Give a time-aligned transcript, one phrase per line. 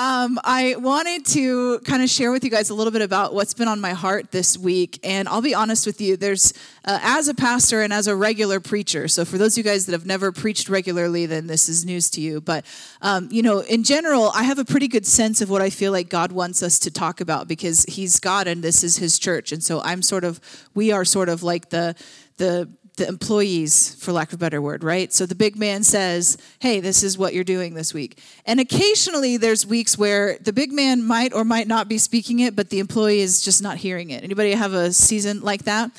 [0.00, 3.52] Um, I wanted to kind of share with you guys a little bit about what's
[3.52, 4.98] been on my heart this week.
[5.04, 6.54] And I'll be honest with you, there's,
[6.86, 9.84] uh, as a pastor and as a regular preacher, so for those of you guys
[9.84, 12.40] that have never preached regularly, then this is news to you.
[12.40, 12.64] But,
[13.02, 15.92] um, you know, in general, I have a pretty good sense of what I feel
[15.92, 19.52] like God wants us to talk about because He's God and this is His church.
[19.52, 20.40] And so I'm sort of,
[20.74, 21.94] we are sort of like the,
[22.38, 25.12] the the employees, for lack of a better word, right?
[25.12, 28.18] So the big man says, Hey, this is what you're doing this week.
[28.44, 32.54] And occasionally there's weeks where the big man might or might not be speaking it,
[32.54, 34.22] but the employee is just not hearing it.
[34.22, 35.90] Anybody have a season like that?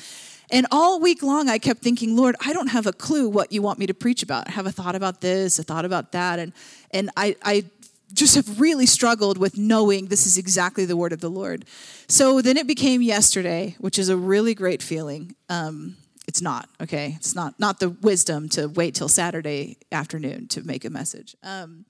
[0.50, 3.62] And all week long, I kept thinking, Lord, I don't have a clue what you
[3.62, 4.48] want me to preach about.
[4.48, 6.38] I have a thought about this, a thought about that.
[6.38, 6.52] And,
[6.92, 7.64] and I, I
[8.12, 11.64] just have really struggled with knowing this is exactly the word of the Lord.
[12.06, 15.34] So then it became yesterday, which is a really great feeling.
[15.48, 15.96] Um,
[16.32, 17.12] it's not okay?
[17.16, 21.36] It's not not the wisdom to wait till saturday afternoon to make a message.
[21.42, 21.84] Um,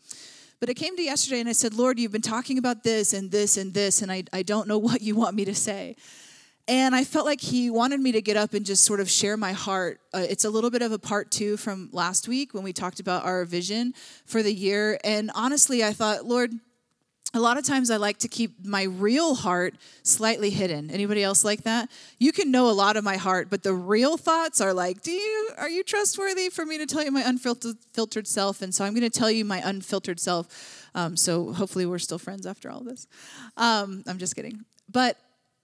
[0.58, 3.30] but it came to yesterday and i said lord you've been talking about this and
[3.30, 5.94] this and this and i, I don't know what you want me to say.
[6.66, 9.36] And i felt like he wanted me to get up and just sort of share
[9.36, 10.00] my heart.
[10.12, 12.98] Uh, it's a little bit of a part two from last week when we talked
[12.98, 13.94] about our vision
[14.26, 14.98] for the year.
[15.04, 16.50] And honestly i thought lord
[17.34, 20.90] a lot of times i like to keep my real heart slightly hidden.
[20.90, 21.90] Anybody else like that?
[22.18, 25.10] You can know a lot of my heart but the real thoughts are like do
[25.10, 28.62] you are you trustworthy for me to tell you my unfiltered self?
[28.62, 30.90] And so i'm going to tell you my unfiltered self.
[30.94, 33.06] Um, so hopefully we're still friends after all this.
[33.56, 34.64] Um, i'm just kidding.
[34.90, 35.16] But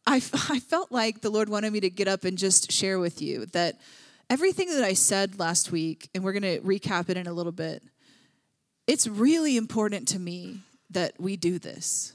[0.07, 0.17] I,
[0.51, 3.47] I felt like the lord wanted me to get up and just share with you
[3.47, 3.77] that
[4.31, 7.53] everything that i said last week and we're going to recap it in a little
[7.53, 7.83] bit
[8.87, 10.61] it's really important to me
[10.91, 12.15] that we do this.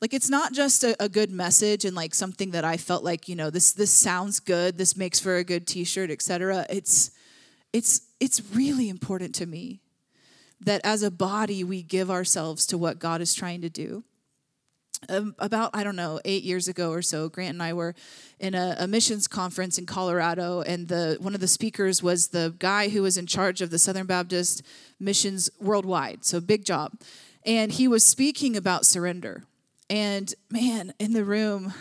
[0.00, 3.28] Like it's not just a, a, good message and like something that i felt like
[3.28, 7.10] you know this this sounds good this makes for a good t-shirt etc it's
[7.72, 9.80] it's it's really important to me
[10.62, 14.04] that as a body we give ourselves to what god is trying to do.
[15.08, 17.94] Um, about i don't know eight years ago or so grant and i were
[18.38, 22.54] in a, a missions conference in colorado and the one of the speakers was the
[22.58, 24.62] guy who was in charge of the southern baptist
[24.98, 26.26] missions worldwide.
[26.26, 26.92] So big job
[27.44, 29.44] and he was speaking about surrender.
[29.88, 31.74] And man, in the room,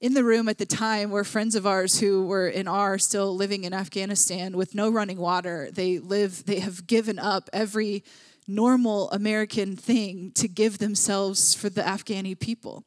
[0.00, 3.34] in the room at the time were friends of ours who were and are still
[3.34, 5.70] living in Afghanistan with no running water.
[5.72, 8.04] They live, they have given up every
[8.46, 12.84] normal American thing to give themselves for the Afghani people.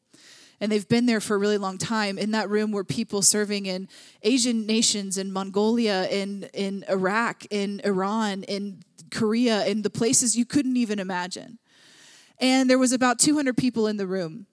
[0.59, 2.18] And they've been there for a really long time.
[2.18, 3.90] In that room were people serving in
[4.22, 10.46] Asian nations, in Mongolia, in, in Iraq, in Iran, in Korea, in the places you
[10.46, 11.59] couldn't even imagine.
[12.40, 14.47] And there was about 200 people in the room.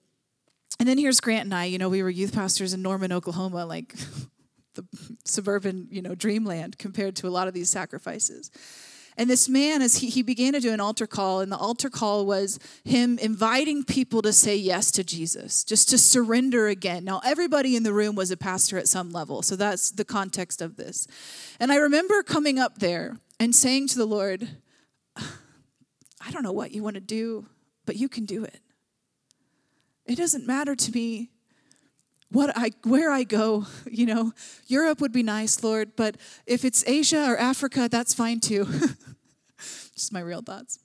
[0.78, 3.66] And then here's Grant and I, you know, we were youth pastors in Norman, Oklahoma,
[3.66, 3.94] like
[4.75, 4.84] the
[5.25, 8.50] suburban, you know, dreamland compared to a lot of these sacrifices.
[9.16, 11.91] And this man, as he, he began to do an altar call, and the altar
[11.91, 17.04] call was him inviting people to say yes to Jesus, just to surrender again.
[17.04, 20.62] Now, everybody in the room was a pastor at some level, so that's the context
[20.62, 21.06] of this.
[21.59, 24.49] And I remember coming up there and saying to the Lord,
[25.17, 27.47] I don't know what you want to do,
[27.87, 28.61] but you can do it.
[30.06, 31.31] It doesn't matter to me
[32.31, 34.33] what I where I go, you know,
[34.67, 38.67] Europe would be nice, Lord, but if it's Asia or Africa, that's fine too.
[39.59, 40.79] Just my real thoughts.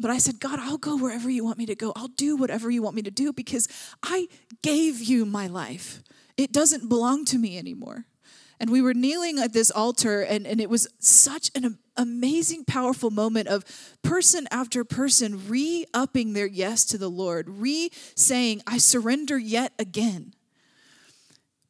[0.00, 1.92] But I said, God, I'll go wherever you want me to go.
[1.96, 3.66] I'll do whatever you want me to do because
[4.02, 4.28] I
[4.62, 6.02] gave you my life.
[6.36, 8.04] It doesn't belong to me anymore.
[8.60, 13.10] And we were kneeling at this altar, and, and it was such an amazing, powerful
[13.10, 13.64] moment of
[14.02, 19.72] person after person re upping their yes to the Lord, re saying, I surrender yet
[19.78, 20.34] again.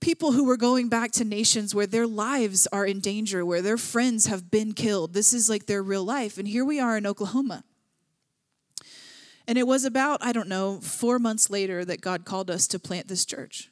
[0.01, 3.77] People who were going back to nations where their lives are in danger, where their
[3.77, 5.13] friends have been killed.
[5.13, 6.39] This is like their real life.
[6.39, 7.65] And here we are in Oklahoma.
[9.49, 12.79] And it was about, I don't know, four months later that God called us to
[12.79, 13.71] plant this church.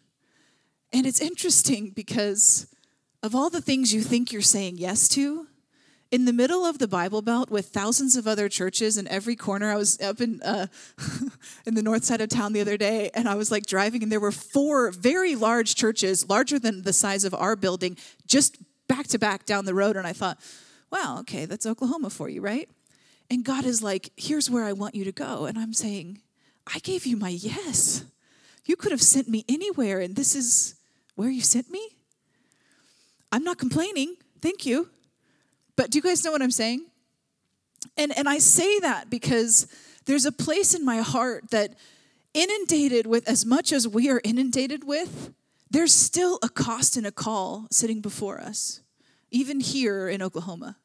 [0.93, 2.67] And it's interesting because
[3.23, 5.47] of all the things you think you're saying yes to,
[6.11, 9.71] in the middle of the Bible Belt with thousands of other churches in every corner.
[9.73, 10.67] I was up in uh,
[11.67, 14.13] in the north side of town the other day, and I was like driving, and
[14.13, 17.97] there were four very large churches, larger than the size of our building,
[18.27, 19.97] just back to back down the road.
[19.97, 20.39] And I thought,
[20.91, 22.69] wow, okay, that's Oklahoma for you, right?
[23.29, 26.21] And God is like, here's where I want you to go, and I'm saying,
[26.73, 28.05] I gave you my yes.
[28.65, 30.77] You could have sent me anywhere, and this is
[31.17, 31.96] where you sent me.
[33.37, 34.17] I'm not complaining.
[34.41, 34.89] Thank you.
[35.77, 36.87] But do you guys know what I'm saying?
[37.99, 39.67] And and I say that because
[40.07, 41.75] there's a place in my heart that
[42.33, 45.35] inundated with as much as we are inundated with,
[45.71, 48.81] there's still a cost and a call sitting before us,
[49.31, 50.79] even here in Oklahoma.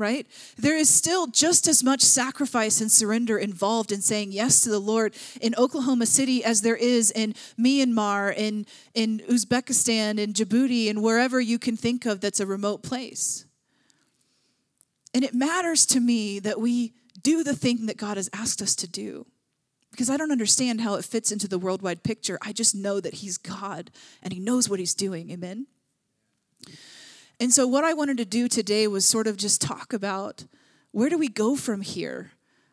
[0.00, 0.26] Right?
[0.56, 4.80] There is still just as much sacrifice and surrender involved in saying yes to the
[4.80, 11.02] Lord in Oklahoma City as there is in Myanmar, in, in Uzbekistan, in Djibouti, and
[11.02, 13.44] wherever you can think of that's a remote place.
[15.12, 18.74] And it matters to me that we do the thing that God has asked us
[18.76, 19.26] to do.
[19.90, 22.38] Because I don't understand how it fits into the worldwide picture.
[22.42, 23.90] I just know that He's God
[24.22, 25.30] and He knows what He's doing.
[25.30, 25.66] Amen?
[27.40, 30.44] And so, what I wanted to do today was sort of just talk about
[30.92, 32.32] where do we go from here?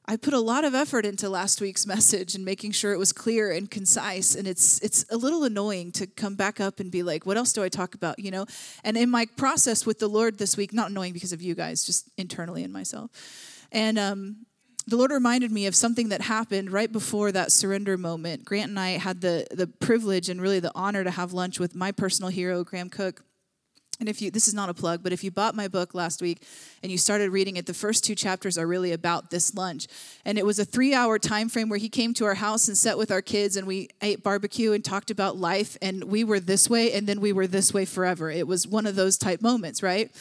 [0.09, 3.13] I put a lot of effort into last week's message and making sure it was
[3.13, 4.35] clear and concise.
[4.35, 7.53] And it's it's a little annoying to come back up and be like, what else
[7.53, 8.19] do I talk about?
[8.19, 8.45] You know?
[8.83, 11.85] And in my process with the Lord this week, not annoying because of you guys,
[11.85, 13.09] just internally in myself.
[13.71, 14.45] And um,
[14.85, 18.43] the Lord reminded me of something that happened right before that surrender moment.
[18.43, 21.73] Grant and I had the the privilege and really the honor to have lunch with
[21.73, 23.23] my personal hero, Graham Cooke
[23.99, 26.21] and if you this is not a plug but if you bought my book last
[26.21, 26.43] week
[26.83, 29.87] and you started reading it the first two chapters are really about this lunch.
[30.25, 32.77] And it was a three hour time frame where he came to our house and
[32.77, 36.39] sat with our kids and we ate barbecue and talked about life and we were
[36.39, 38.29] this way and then we were this way forever.
[38.29, 40.11] It was one of those type moments right?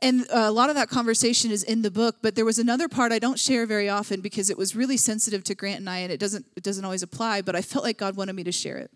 [0.00, 3.10] And a lot of that conversation is in the book but there was another part
[3.10, 6.12] i don't share very often because it was really sensitive to grant and i and
[6.12, 8.76] it doesn't it doesn't always apply but i felt like god wanted me to share
[8.78, 8.92] it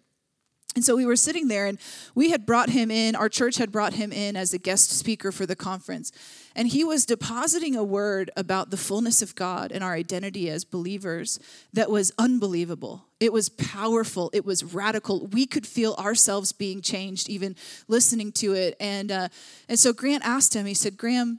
[0.74, 1.78] and so we were sitting there, and
[2.14, 5.30] we had brought him in, our church had brought him in as a guest speaker
[5.30, 6.12] for the conference.
[6.54, 10.64] And he was depositing a word about the fullness of God and our identity as
[10.64, 11.38] believers
[11.72, 13.06] that was unbelievable.
[13.20, 15.26] It was powerful, it was radical.
[15.26, 17.54] We could feel ourselves being changed even
[17.86, 18.76] listening to it.
[18.80, 19.28] And, uh,
[19.68, 21.38] and so Grant asked him, he said, Graham,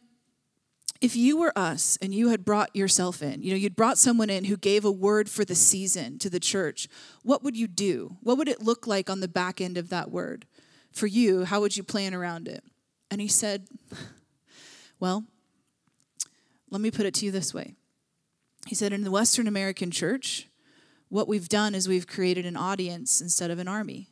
[1.04, 4.30] if you were us and you had brought yourself in, you know, you'd brought someone
[4.30, 6.88] in who gave a word for the season to the church,
[7.24, 8.16] what would you do?
[8.22, 10.46] What would it look like on the back end of that word?
[10.94, 12.64] For you, how would you plan around it?
[13.12, 13.68] And he said,
[15.02, 15.26] Well,
[16.70, 17.74] let me put it to you this way.
[18.66, 20.48] He said, In the Western American church,
[21.10, 24.08] what we've done is we've created an audience instead of an army.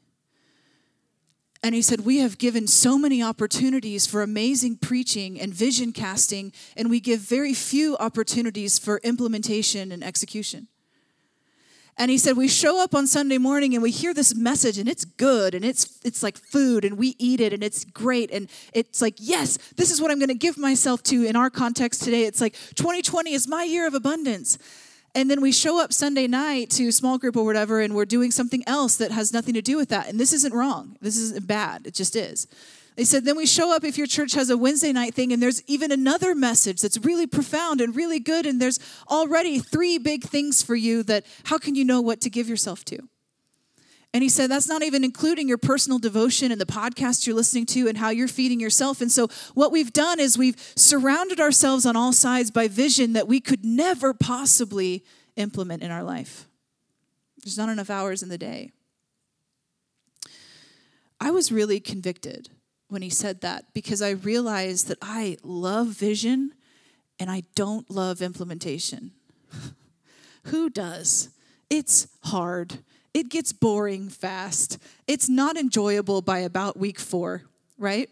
[1.63, 6.53] And he said, We have given so many opportunities for amazing preaching and vision casting,
[6.75, 10.67] and we give very few opportunities for implementation and execution.
[11.97, 14.89] And he said, We show up on Sunday morning and we hear this message, and
[14.89, 18.31] it's good, and it's, it's like food, and we eat it, and it's great.
[18.31, 21.51] And it's like, Yes, this is what I'm going to give myself to in our
[21.51, 22.23] context today.
[22.23, 24.57] It's like 2020 is my year of abundance.
[25.13, 28.31] And then we show up Sunday night to small group or whatever, and we're doing
[28.31, 30.07] something else that has nothing to do with that.
[30.07, 30.97] And this isn't wrong.
[31.01, 31.85] This isn't bad.
[31.85, 32.47] It just is.
[32.95, 35.41] They said, then we show up if your church has a Wednesday night thing, and
[35.41, 38.79] there's even another message that's really profound and really good, and there's
[39.09, 42.85] already three big things for you that how can you know what to give yourself
[42.85, 42.99] to?
[44.13, 47.65] And he said, that's not even including your personal devotion and the podcast you're listening
[47.67, 48.99] to and how you're feeding yourself.
[48.99, 53.27] And so, what we've done is we've surrounded ourselves on all sides by vision that
[53.27, 55.05] we could never possibly
[55.37, 56.45] implement in our life.
[57.41, 58.71] There's not enough hours in the day.
[61.21, 62.49] I was really convicted
[62.89, 66.51] when he said that because I realized that I love vision
[67.17, 69.11] and I don't love implementation.
[70.45, 71.29] Who does?
[71.69, 72.79] It's hard
[73.13, 74.77] it gets boring fast.
[75.07, 77.43] It's not enjoyable by about week four,
[77.77, 78.09] right?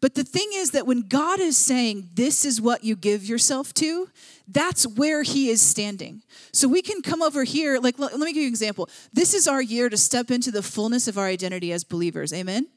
[0.00, 3.74] But the thing is that when God is saying, This is what you give yourself
[3.74, 4.08] to,
[4.46, 6.22] that's where He is standing.
[6.52, 8.88] So we can come over here, like, let, me give you an example.
[9.12, 12.32] This is our year to step into the fullness of our identity as believers.
[12.32, 12.68] Amen?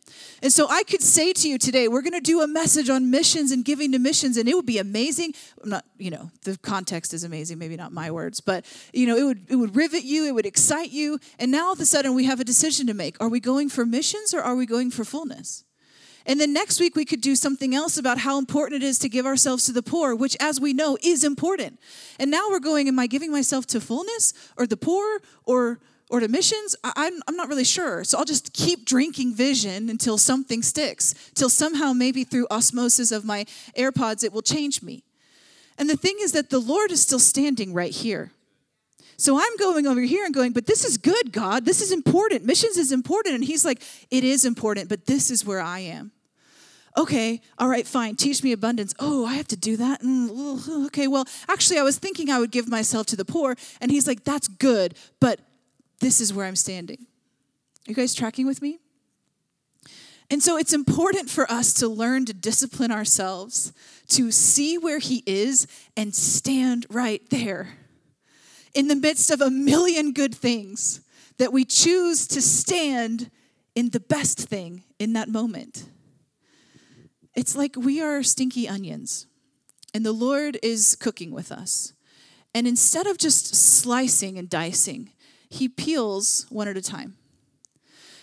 [0.41, 3.09] And so I could say to you today, we're going to do a message on
[3.09, 5.33] missions and giving to missions, and it would be amazing.
[5.63, 9.15] I'm not, you know, the context is amazing, maybe not my words, but, you know,
[9.15, 11.19] it would, it would rivet you, it would excite you.
[11.39, 13.15] And now all of a sudden we have a decision to make.
[13.21, 15.63] Are we going for missions or are we going for fullness?
[16.25, 19.09] And then next week, we could do something else about how important it is to
[19.09, 21.79] give ourselves to the poor, which, as we know, is important.
[22.19, 26.19] And now we're going, am I giving myself to fullness or the poor or, or
[26.19, 26.75] to missions?
[26.83, 28.03] I, I'm, I'm not really sure.
[28.03, 33.25] So I'll just keep drinking vision until something sticks, till somehow, maybe through osmosis of
[33.25, 33.45] my
[33.77, 35.03] AirPods, it will change me.
[35.77, 38.31] And the thing is that the Lord is still standing right here.
[39.21, 41.63] So I'm going over here and going, but this is good, God.
[41.63, 42.43] This is important.
[42.43, 43.35] Missions is important.
[43.35, 46.11] And he's like, it is important, but this is where I am.
[46.97, 48.15] Okay, all right, fine.
[48.15, 48.95] Teach me abundance.
[48.99, 50.01] Oh, I have to do that.
[50.01, 53.55] Mm, okay, well, actually, I was thinking I would give myself to the poor.
[53.79, 55.39] And he's like, that's good, but
[55.99, 57.05] this is where I'm standing.
[57.85, 58.79] You guys tracking with me?
[60.31, 63.71] And so it's important for us to learn to discipline ourselves,
[64.07, 67.77] to see where He is and stand right there
[68.73, 71.01] in the midst of a million good things,
[71.37, 73.29] that we choose to stand
[73.75, 75.85] in the best thing in that moment.
[77.35, 79.27] It's like we are stinky onions.
[79.93, 81.93] and the Lord is cooking with us.
[82.53, 85.11] And instead of just slicing and dicing,
[85.49, 87.17] He peels one at a time.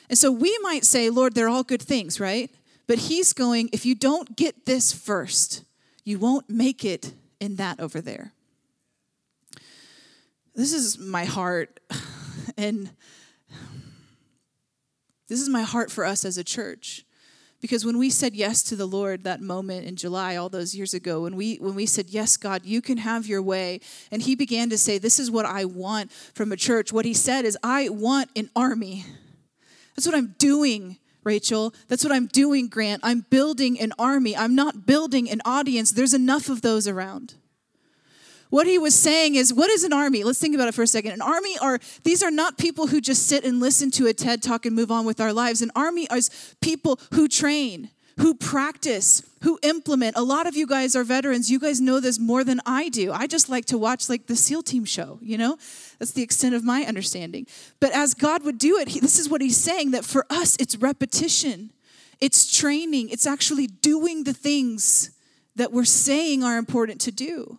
[0.09, 2.51] And so we might say, Lord, they're all good things, right?
[2.87, 5.65] But He's going, if you don't get this first,
[6.05, 8.33] you won't make it in that over there.
[10.59, 11.79] This is my heart,
[12.57, 12.91] and
[15.29, 17.05] this is my heart for us as a church.
[17.61, 20.95] Because when we said yes to the Lord that moment in July all those years
[20.95, 24.35] ago, when we when we said, "Yes, God, you can have your way." And he
[24.35, 27.57] began to say, "This is what I want from a church." What he said is,
[27.63, 29.07] "I want an army."
[29.95, 30.99] That's what I'm doing.
[31.23, 33.03] Rachel, that's what I'm doing, Grant.
[33.05, 34.37] I'm building an army.
[34.37, 35.93] I'm not building an audience.
[35.93, 37.35] There's enough of those around.
[38.51, 40.25] What he was saying is, what is an army?
[40.25, 41.13] Let's think about it for a second.
[41.13, 44.43] An army are, these are not people who just sit and listen to a TED
[44.43, 45.61] talk and move on with our lives.
[45.61, 50.17] An army is people who train, who practice, who implement.
[50.17, 51.51] A lot of you guys are veterans.
[51.51, 53.13] You guys know this more than I do.
[53.13, 55.59] I just like to watch like the SEAL team show, you know?
[55.99, 57.47] That's the extent of my understanding.
[57.81, 60.57] But as God would do it, he, this is what he's saying that for us,
[60.59, 61.71] it's repetition,
[62.21, 65.11] it's training, it's actually doing the things
[65.55, 67.59] that we're saying are important to do.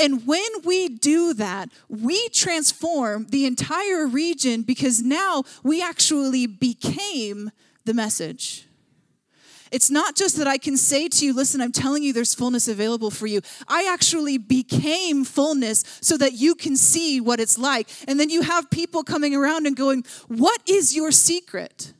[0.00, 7.50] And when we do that, we transform the entire region because now we actually became
[7.84, 8.66] the message.
[9.70, 12.66] It's not just that I can say to you, listen, I'm telling you there's fullness
[12.66, 13.40] available for you.
[13.68, 17.88] I actually became fullness so that you can see what it's like.
[18.08, 21.92] And then you have people coming around and going, What is your secret?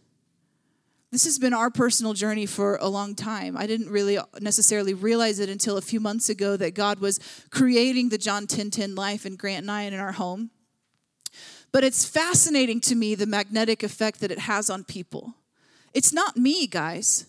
[1.11, 3.57] This has been our personal journey for a long time.
[3.57, 7.19] I didn't really necessarily realize it until a few months ago that God was
[7.50, 10.50] creating the John 10 10 life in Grant and I in our home.
[11.73, 15.35] But it's fascinating to me the magnetic effect that it has on people.
[15.93, 17.26] It's not me, guys.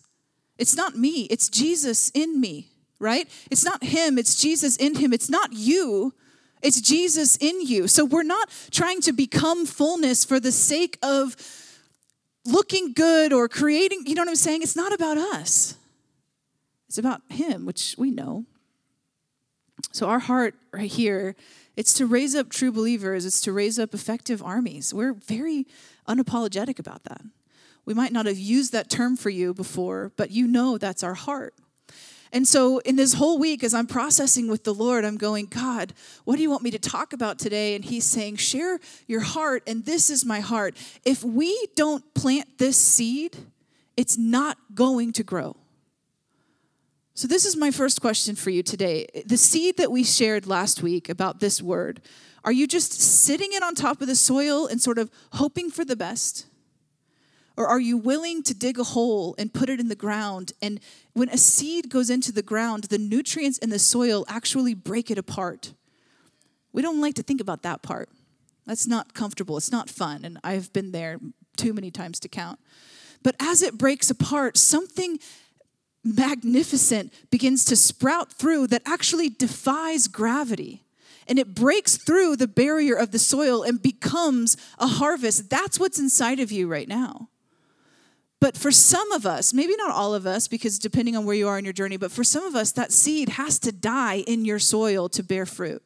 [0.60, 1.24] It's not me.
[1.32, 2.68] It's Jesus in me,
[3.00, 3.28] right?
[3.50, 4.20] It's not him.
[4.20, 5.12] It's Jesus in him.
[5.12, 6.14] It's not you.
[6.62, 7.88] It's Jesus in you.
[7.88, 11.36] So we're not trying to become fullness for the sake of
[12.46, 14.62] looking good or creating, you know what I'm saying?
[14.62, 15.76] It's not about us,
[16.88, 18.46] it's about Him, which we know.
[19.92, 21.36] So, our heart right here,
[21.76, 24.94] it's to raise up true believers, it's to raise up effective armies.
[24.94, 25.66] We're very
[26.08, 27.22] unapologetic about that.
[27.86, 31.16] We might not have used that term for you before, but you know that's our
[31.16, 31.56] heart.
[32.34, 35.94] And so, in this whole week, as I'm processing with the Lord, I'm going, God,
[36.24, 37.76] what do you want me to talk about today?
[37.76, 40.78] And He's saying, share your heart, and this is my heart.
[41.04, 43.38] If we don't plant this seed,
[43.98, 45.58] it's not going to grow.
[47.16, 49.08] So, this is my first question for you today.
[49.26, 52.02] The seed that we shared last week about this word,
[52.46, 55.84] are you just sitting it on top of the soil and sort of hoping for
[55.84, 56.46] the best?
[57.58, 60.54] Or are you willing to dig a hole and put it in the ground?
[60.62, 60.80] And
[61.14, 65.18] when a seed goes into the ground, the nutrients in the soil actually break it
[65.18, 65.74] apart.
[66.74, 68.10] We don't like to think about that part.
[68.66, 69.58] That's not comfortable.
[69.58, 70.24] It's not fun.
[70.24, 71.20] And I've been there
[71.58, 72.60] too many times to count.
[73.24, 75.20] But as it breaks apart, something
[76.04, 80.84] magnificent begins to sprout through that actually defies gravity.
[81.28, 85.50] And it breaks through the barrier of the soil and becomes a harvest.
[85.50, 87.30] That's what's inside of you right now.
[88.42, 91.48] But for some of us, maybe not all of us, because depending on where you
[91.48, 94.46] are in your journey, but for some of us, that seed has to die in
[94.46, 95.84] your soil to bear fruit.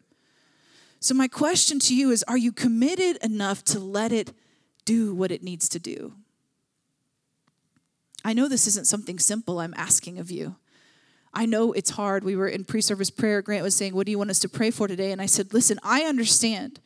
[1.01, 4.31] So, my question to you is Are you committed enough to let it
[4.85, 6.13] do what it needs to do?
[8.23, 10.55] I know this isn't something simple I'm asking of you.
[11.33, 12.23] I know it's hard.
[12.23, 13.41] We were in pre service prayer.
[13.41, 15.11] Grant was saying, What do you want us to pray for today?
[15.11, 16.79] And I said, Listen, I understand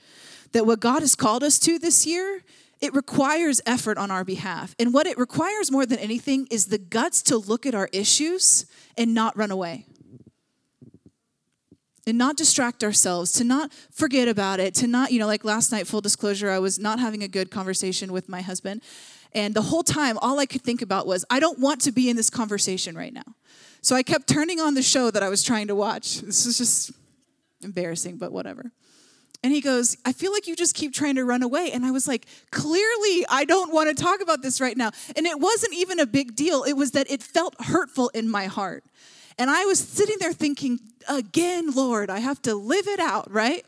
[0.52, 2.42] that what God has called us to this year
[2.82, 4.76] it requires effort on our behalf.
[4.80, 8.66] And what it requires more than anything is the guts to look at our issues
[8.98, 9.86] and not run away.
[12.08, 15.72] And not distract ourselves, to not forget about it, to not, you know, like last
[15.72, 18.82] night, full disclosure, I was not having a good conversation with my husband.
[19.34, 22.10] And the whole time, all I could think about was, I don't want to be
[22.10, 23.36] in this conversation right now.
[23.82, 26.22] So I kept turning on the show that I was trying to watch.
[26.22, 26.92] This is just
[27.62, 28.72] embarrassing, but whatever.
[29.42, 31.72] And he goes, I feel like you just keep trying to run away.
[31.72, 34.92] And I was like, clearly, I don't want to talk about this right now.
[35.16, 36.64] And it wasn't even a big deal.
[36.64, 38.84] It was that it felt hurtful in my heart.
[39.38, 43.66] And I was sitting there thinking, again, Lord, I have to live it out, right?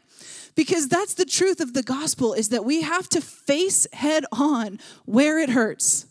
[0.55, 4.79] Because that's the truth of the gospel is that we have to face head on
[5.05, 6.05] where it hurts.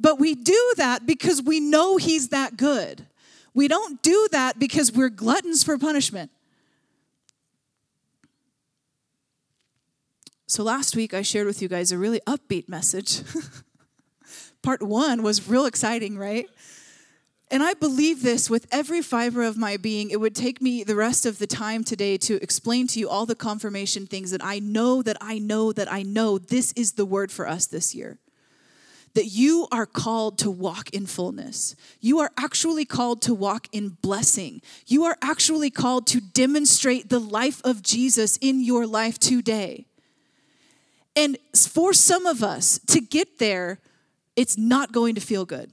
[0.00, 3.06] But we do that because we know he's that good.
[3.52, 6.30] We don't do that because we're gluttons for punishment.
[10.52, 13.22] So last week I shared with you guys a really upbeat message.
[14.62, 16.46] Part one was real exciting, right?
[17.50, 20.10] And I believe this with every fiber of my being.
[20.10, 23.24] It would take me the rest of the time today to explain to you all
[23.24, 27.06] the confirmation things that I know, that I know, that I know this is the
[27.06, 28.18] word for us this year.
[29.14, 31.74] That you are called to walk in fullness.
[31.98, 34.60] You are actually called to walk in blessing.
[34.86, 39.86] You are actually called to demonstrate the life of Jesus in your life today.
[41.14, 43.80] And for some of us to get there,
[44.36, 45.72] it's not going to feel good.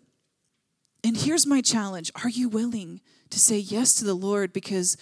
[1.04, 4.52] And here's my challenge Are you willing to say yes to the Lord?
[4.54, 4.98] Because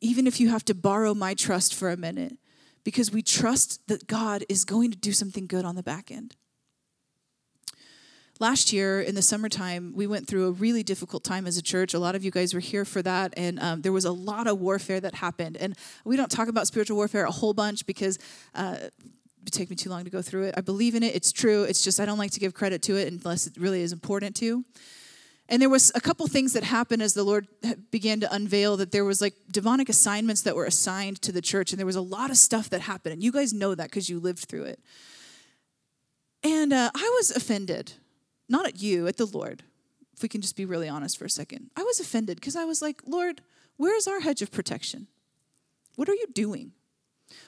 [0.00, 2.36] even if you have to borrow my trust for a minute,
[2.84, 6.36] because we trust that God is going to do something good on the back end.
[8.40, 11.94] Last year in the summertime, we went through a really difficult time as a church.
[11.94, 14.48] A lot of you guys were here for that, and um, there was a lot
[14.48, 15.56] of warfare that happened.
[15.56, 18.18] And we don't talk about spiritual warfare a whole bunch because
[18.54, 18.76] uh,
[19.50, 20.54] take me too long to go through it.
[20.56, 21.14] I believe in it.
[21.14, 21.64] It's true.
[21.64, 24.36] It's just I don't like to give credit to it unless it really is important
[24.36, 24.44] to.
[24.44, 24.64] You.
[25.48, 27.46] And there was a couple things that happened as the Lord
[27.90, 31.72] began to unveil that there was like demonic assignments that were assigned to the church,
[31.72, 33.12] and there was a lot of stuff that happened.
[33.12, 34.80] And you guys know that because you lived through it.
[36.42, 37.92] And uh, I was offended,
[38.48, 39.62] not at you, at the Lord.
[40.14, 42.64] If we can just be really honest for a second, I was offended because I
[42.64, 43.42] was like, Lord,
[43.76, 45.08] where's our hedge of protection?
[45.96, 46.72] What are you doing?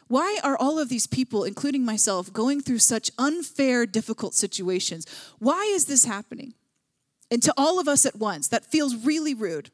[0.08, 5.06] Why are all of these people, including myself, going through such unfair, difficult situations?
[5.38, 6.54] Why is this happening?
[7.30, 9.70] And to all of us at once, that feels really rude.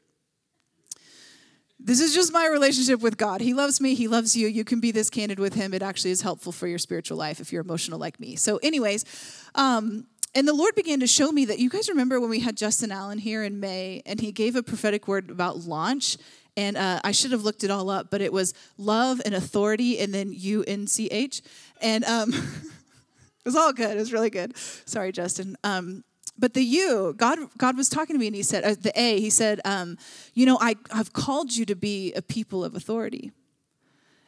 [1.79, 3.41] This is just my relationship with God.
[3.41, 4.47] He loves me, He loves you.
[4.47, 5.73] You can be this candid with Him.
[5.73, 8.35] It actually is helpful for your spiritual life if you're emotional like me.
[8.37, 9.05] So, anyways,
[9.53, 12.57] um, and the Lord began to show me that you guys remember when we had
[12.57, 16.17] Justin Allen here in May and he gave a prophetic word about launch.
[16.55, 19.99] And uh, I should have looked it all up, but it was love and authority
[19.99, 21.41] and then U N C H.
[21.81, 23.91] And um, it was all good.
[23.91, 24.55] It was really good.
[24.57, 25.57] Sorry, Justin.
[25.63, 26.03] Um,
[26.37, 29.19] but the U, God, God was talking to me and he said, uh, the A,
[29.19, 29.97] he said, um,
[30.33, 33.31] you know, I, I've called you to be a people of authority.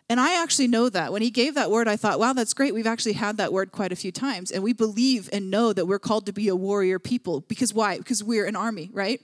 [0.08, 1.12] And I actually know that.
[1.12, 2.76] When he gave that word, I thought, wow, that's great.
[2.76, 4.52] We've actually had that word quite a few times.
[4.52, 7.42] And we believe and know that we're called to be a warrior people.
[7.42, 7.98] Because why?
[7.98, 9.20] Because we're an army, right?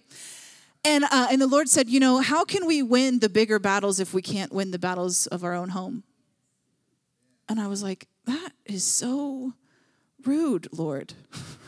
[0.84, 4.00] And, uh, and the Lord said, you know, how can we win the bigger battles
[4.00, 6.04] if we can't win the battles of our own home?
[7.48, 9.54] And I was like, that is so
[10.26, 11.14] rude, Lord.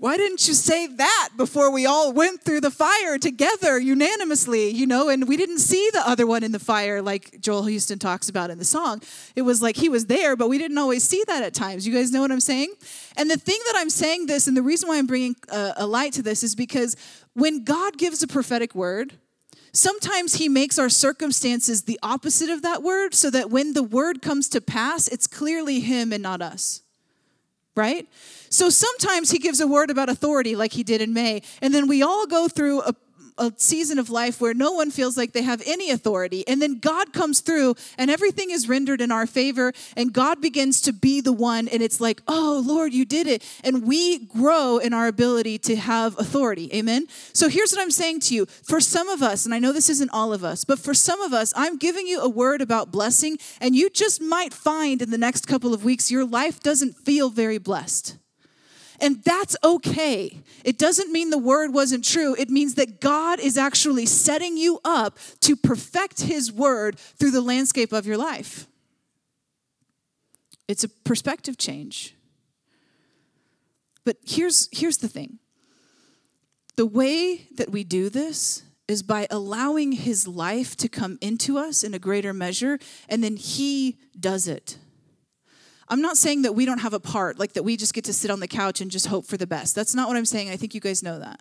[0.00, 4.86] why didn't you say that before we all went through the fire together unanimously, you
[4.86, 5.08] know?
[5.08, 8.48] And we didn't see the other one in the fire like Joel Houston talks about
[8.50, 9.02] in the song.
[9.34, 11.84] It was like he was there, but we didn't always see that at times.
[11.84, 12.72] You guys know what I'm saying?
[13.16, 15.86] And the thing that I'm saying this, and the reason why I'm bringing a, a
[15.86, 16.94] light to this is because
[17.34, 19.14] when God gives a prophetic word,
[19.72, 24.22] sometimes he makes our circumstances the opposite of that word so that when the word
[24.22, 26.82] comes to pass, it's clearly him and not us
[27.78, 28.06] right?
[28.50, 31.86] So sometimes he gives a word about authority, like he did in May, and then
[31.86, 32.92] we all go through a
[33.38, 36.46] a season of life where no one feels like they have any authority.
[36.46, 40.80] And then God comes through and everything is rendered in our favor, and God begins
[40.82, 41.68] to be the one.
[41.68, 43.44] And it's like, oh, Lord, you did it.
[43.64, 46.70] And we grow in our ability to have authority.
[46.74, 47.06] Amen.
[47.32, 49.90] So here's what I'm saying to you for some of us, and I know this
[49.90, 52.90] isn't all of us, but for some of us, I'm giving you a word about
[52.90, 56.96] blessing, and you just might find in the next couple of weeks your life doesn't
[56.96, 58.16] feel very blessed.
[59.00, 60.42] And that's okay.
[60.64, 62.34] It doesn't mean the word wasn't true.
[62.36, 67.40] It means that God is actually setting you up to perfect his word through the
[67.40, 68.66] landscape of your life.
[70.66, 72.14] It's a perspective change.
[74.04, 75.38] But here's, here's the thing
[76.76, 81.84] the way that we do this is by allowing his life to come into us
[81.84, 84.78] in a greater measure, and then he does it.
[85.88, 88.12] I'm not saying that we don't have a part, like that we just get to
[88.12, 89.74] sit on the couch and just hope for the best.
[89.74, 90.50] That's not what I'm saying.
[90.50, 91.40] I think you guys know that.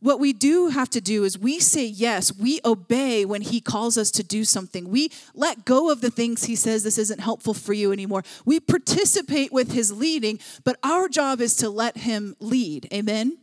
[0.00, 3.96] What we do have to do is we say yes, we obey when he calls
[3.96, 4.90] us to do something.
[4.90, 8.22] We let go of the things he says this isn't helpful for you anymore.
[8.44, 12.86] We participate with his leading, but our job is to let him lead.
[12.92, 13.38] Amen.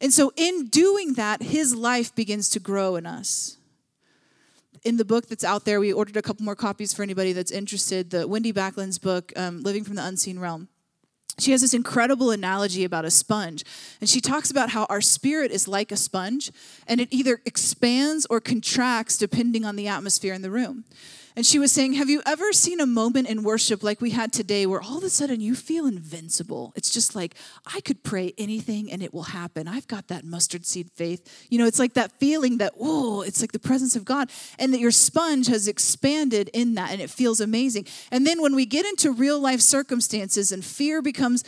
[0.00, 3.56] And so in doing that, his life begins to grow in us
[4.84, 7.50] in the book that's out there, we ordered a couple more copies for anybody that's
[7.50, 8.10] interested.
[8.10, 10.68] The Wendy Backlund's book, um, Living from the Unseen Realm.
[11.38, 13.64] She has this incredible analogy about a sponge.
[14.00, 16.52] And she talks about how our spirit is like a sponge,
[16.86, 20.84] and it either expands or contracts depending on the atmosphere in the room.
[21.36, 24.32] And she was saying, Have you ever seen a moment in worship like we had
[24.32, 26.72] today where all of a sudden you feel invincible?
[26.76, 27.34] It's just like,
[27.66, 29.66] I could pray anything and it will happen.
[29.66, 31.46] I've got that mustard seed faith.
[31.50, 34.30] You know, it's like that feeling that, oh, it's like the presence of God.
[34.58, 37.86] And that your sponge has expanded in that and it feels amazing.
[38.10, 41.44] And then when we get into real life circumstances and fear becomes comes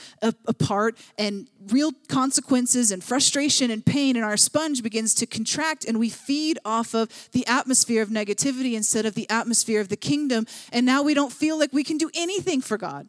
[0.46, 5.98] apart and real consequences and frustration and pain, and our sponge begins to contract, and
[5.98, 9.28] we feed off of the atmosphere of negativity instead of the
[9.76, 10.46] atmosphere of the kingdom.
[10.72, 13.08] And now we don't feel like we can do anything for God.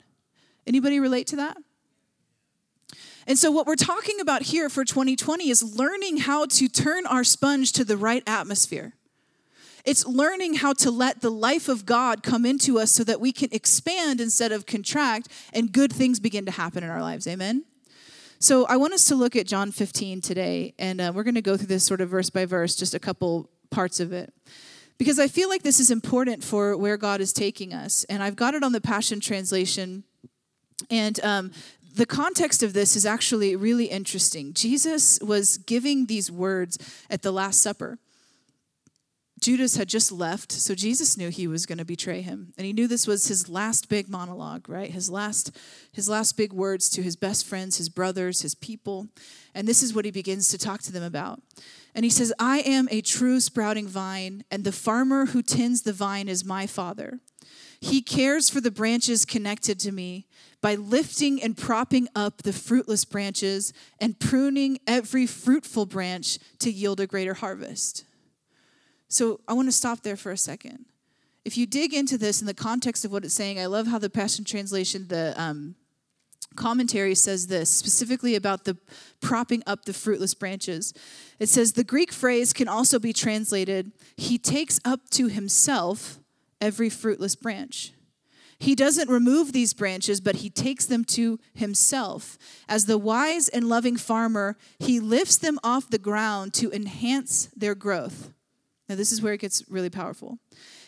[0.65, 1.57] Anybody relate to that?
[3.25, 7.25] And so, what we're talking about here for 2020 is learning how to turn our
[7.25, 8.93] sponge to the right atmosphere.
[9.83, 13.31] It's learning how to let the life of God come into us so that we
[13.31, 17.27] can expand instead of contract and good things begin to happen in our lives.
[17.27, 17.63] Amen?
[18.39, 21.41] So I want us to look at John 15 today, and uh, we're going to
[21.41, 24.33] go through this sort of verse by verse, just a couple parts of it.
[24.97, 28.03] Because I feel like this is important for where God is taking us.
[28.05, 30.03] And I've got it on the Passion Translation.
[30.89, 31.51] And um,
[31.95, 34.53] the context of this is actually really interesting.
[34.53, 36.77] Jesus was giving these words
[37.09, 37.99] at the Last Supper.
[39.39, 42.53] Judas had just left, so Jesus knew he was going to betray him.
[42.57, 44.89] And he knew this was his last big monologue, right?
[44.89, 45.51] His last
[45.91, 49.07] his last big words to his best friends, his brothers, his people.
[49.53, 51.41] And this is what he begins to talk to them about.
[51.93, 55.93] And he says, "I am a true sprouting vine, and the farmer who tends the
[55.93, 57.19] vine is my Father.
[57.79, 60.25] He cares for the branches connected to me
[60.61, 66.99] by lifting and propping up the fruitless branches and pruning every fruitful branch to yield
[66.99, 68.03] a greater harvest."
[69.07, 70.85] So I want to stop there for a second.
[71.45, 73.99] If you dig into this in the context of what it's saying, I love how
[73.99, 75.75] the Passion Translation, the um,
[76.55, 78.77] commentary says this specifically about the
[79.21, 80.93] propping up the fruitless branches.
[81.39, 86.19] It says the Greek phrase can also be translated, He takes up to Himself
[86.59, 87.93] every fruitless branch.
[88.59, 92.39] He doesn't remove these branches, but he takes them to himself.
[92.67, 97.75] As the wise and loving farmer, he lifts them off the ground to enhance their
[97.75, 98.31] growth.
[98.89, 100.39] Now, this is where it gets really powerful.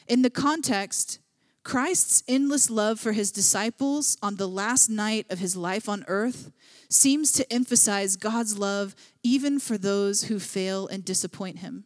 [0.07, 1.19] In the context,
[1.63, 6.51] Christ's endless love for his disciples on the last night of his life on earth
[6.89, 11.83] seems to emphasize God's love even for those who fail and disappoint him.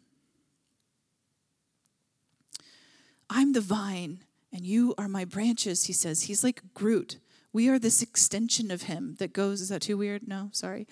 [3.29, 4.19] I'm the vine,
[4.53, 6.23] and you are my branches, he says.
[6.23, 7.17] He's like Groot.
[7.51, 10.27] We are this extension of him that goes, is that too weird?
[10.27, 10.87] No, sorry.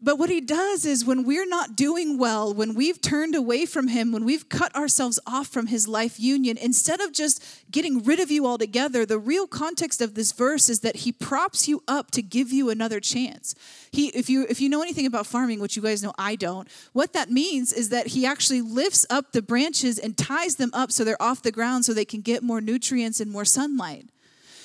[0.00, 3.88] But what he does is when we're not doing well, when we've turned away from
[3.88, 8.20] him, when we've cut ourselves off from his life union, instead of just getting rid
[8.20, 12.12] of you altogether, the real context of this verse is that he props you up
[12.12, 13.56] to give you another chance.
[13.90, 16.68] He if you if you know anything about farming, which you guys know I don't,
[16.92, 20.92] what that means is that he actually lifts up the branches and ties them up
[20.92, 24.06] so they're off the ground so they can get more nutrients and more sunlight.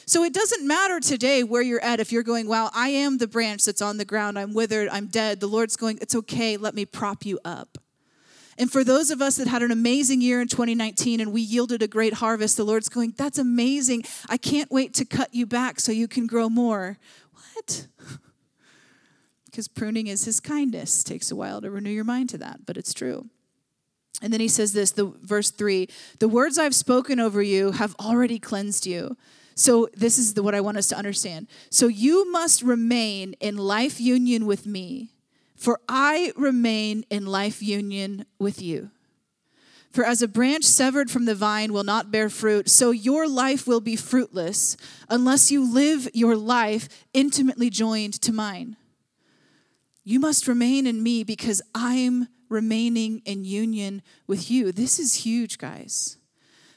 [0.06, 3.28] So it doesn't matter today where you're at if you're going, wow, I am the
[3.28, 5.40] branch that's on the ground, I'm withered, I'm dead.
[5.40, 7.78] The Lord's going, it's okay, let me prop you up.
[8.58, 11.82] And for those of us that had an amazing year in 2019 and we yielded
[11.82, 14.04] a great harvest, the Lord's going, that's amazing.
[14.30, 16.98] I can't wait to cut you back so you can grow more.
[17.56, 17.88] What?
[19.46, 21.04] because pruning is his kindness.
[21.04, 23.30] Takes a while to renew your mind to that, but it's true.
[24.22, 25.88] And then he says this, the verse 3,
[26.20, 29.18] the words I've spoken over you have already cleansed you.
[29.56, 31.48] So, this is the, what I want us to understand.
[31.70, 35.12] So, you must remain in life union with me,
[35.56, 38.92] for I remain in life union with you.
[39.94, 43.68] For as a branch severed from the vine will not bear fruit, so your life
[43.68, 44.76] will be fruitless
[45.08, 48.76] unless you live your life intimately joined to mine.
[50.04, 54.72] You must remain in me because I'm remaining in union with you.
[54.72, 56.18] This is huge, guys.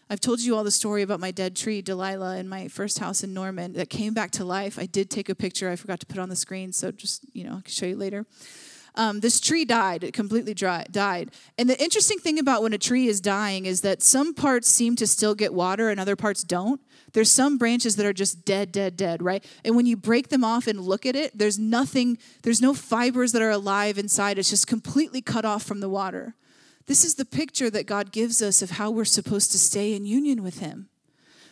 [0.08, 3.24] I've told you all the story about my dead tree, Delilah, in my first house
[3.24, 4.78] in Norman that came back to life.
[4.78, 5.68] I did take a picture.
[5.68, 7.96] I forgot to put on the screen, so just, you know, I can show you
[7.96, 8.24] later.
[8.94, 11.30] Um, this tree died, it completely dry, died.
[11.58, 14.96] And the interesting thing about when a tree is dying is that some parts seem
[14.96, 16.80] to still get water and other parts don't.
[17.12, 19.44] There's some branches that are just dead, dead, dead, right?
[19.64, 23.32] And when you break them off and look at it, there's nothing, there's no fibers
[23.32, 24.38] that are alive inside.
[24.38, 26.34] It's just completely cut off from the water.
[26.86, 30.06] This is the picture that God gives us of how we're supposed to stay in
[30.06, 30.88] union with Him.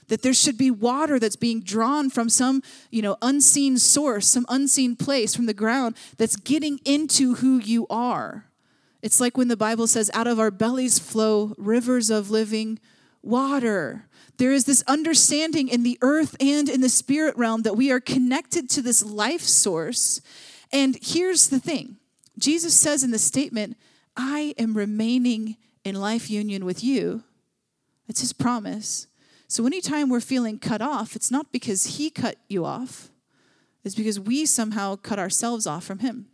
[0.09, 4.47] That there should be water that's being drawn from some, you know, unseen source, some
[4.49, 8.47] unseen place from the ground that's getting into who you are.
[9.03, 12.79] It's like when the Bible says, out of our bellies flow rivers of living
[13.23, 14.07] water.
[14.37, 18.01] There is this understanding in the earth and in the spirit realm that we are
[18.01, 20.21] connected to this life source.
[20.73, 21.97] And here's the thing
[22.39, 23.77] Jesus says in the statement,
[24.17, 27.25] I am remaining in life union with you.
[28.09, 29.07] It's his promise.
[29.49, 33.11] So anytime we're feeling cut off, it's not because he cut you off,
[33.85, 36.27] it's because we somehow cut ourselves off from him.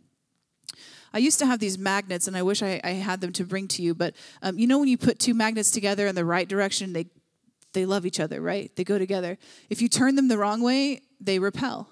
[1.13, 3.67] I used to have these magnets, and I wish I, I had them to bring
[3.69, 3.93] to you.
[3.93, 7.07] But um, you know, when you put two magnets together in the right direction, they
[7.73, 8.73] they love each other, right?
[8.75, 9.37] They go together.
[9.69, 11.89] If you turn them the wrong way, they repel.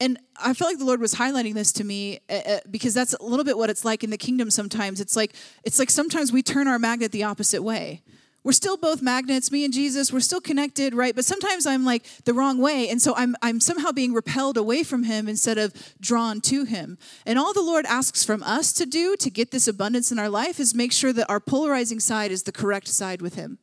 [0.00, 3.22] And I felt like the Lord was highlighting this to me uh, because that's a
[3.22, 5.00] little bit what it's like in the kingdom sometimes.
[5.00, 8.02] It's like it's like sometimes we turn our magnet the opposite way.
[8.42, 11.14] We're still both magnets, me and Jesus, we're still connected, right?
[11.14, 14.82] But sometimes I'm like the wrong way, and so I'm I'm somehow being repelled away
[14.82, 16.98] from him instead of drawn to him.
[17.24, 20.28] And all the Lord asks from us to do to get this abundance in our
[20.28, 23.58] life is make sure that our polarizing side is the correct side with him.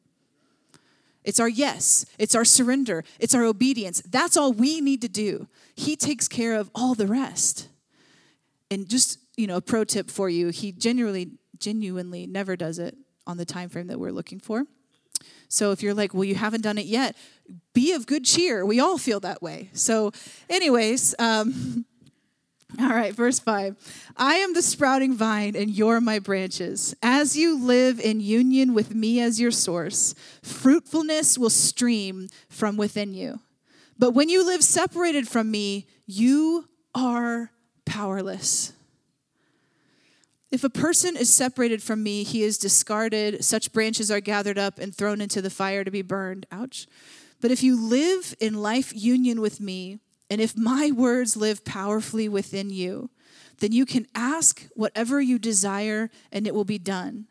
[1.24, 4.02] It's our yes, it's our surrender, it's our obedience.
[4.02, 5.48] That's all we need to do.
[5.76, 7.68] He takes care of all the rest.
[8.70, 12.98] And just, you know, a pro tip for you, he genuinely genuinely never does it
[13.28, 14.66] on the time frame that we're looking for.
[15.48, 17.16] So if you're like, well, you haven't done it yet,
[17.74, 18.66] be of good cheer.
[18.66, 19.70] We all feel that way.
[19.74, 20.12] So,
[20.50, 21.86] anyways, um,
[22.80, 23.76] All right, verse 5.
[24.16, 26.96] I am the sprouting vine, and you're my branches.
[27.02, 33.14] As you live in union with me as your source, fruitfulness will stream from within
[33.14, 33.40] you.
[34.00, 37.52] But when you live separated from me, you are
[37.86, 38.74] powerless.
[40.50, 43.44] If a person is separated from me, he is discarded.
[43.44, 46.46] Such branches are gathered up and thrown into the fire to be burned.
[46.52, 46.88] Ouch.
[47.42, 50.00] But if you live in life union with me,
[50.32, 53.10] and if my words live powerfully within you,
[53.60, 57.28] then you can ask whatever you desire and it will be done.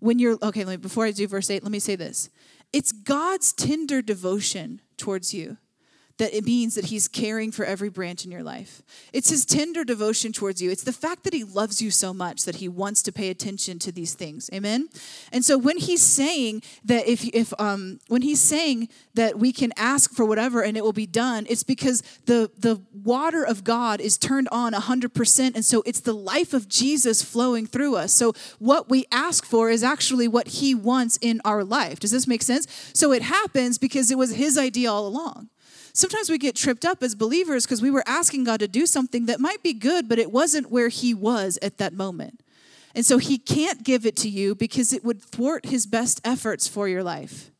[0.00, 2.28] When you're, okay, me, before I do verse 8, let me say this.
[2.70, 5.56] It's God's tender devotion towards you
[6.22, 8.80] that it means that he's caring for every branch in your life.
[9.12, 10.70] It's his tender devotion towards you.
[10.70, 13.80] It's the fact that he loves you so much that he wants to pay attention
[13.80, 14.48] to these things.
[14.54, 14.88] Amen.
[15.32, 19.72] And so when he's saying that if if um when he's saying that we can
[19.76, 24.00] ask for whatever and it will be done, it's because the the water of God
[24.00, 28.12] is turned on 100% and so it's the life of Jesus flowing through us.
[28.12, 31.98] So what we ask for is actually what he wants in our life.
[31.98, 32.68] Does this make sense?
[32.94, 35.48] So it happens because it was his idea all along.
[35.92, 39.26] Sometimes we get tripped up as believers because we were asking God to do something
[39.26, 42.40] that might be good, but it wasn't where He was at that moment.
[42.94, 46.66] And so He can't give it to you because it would thwart His best efforts
[46.66, 47.50] for your life.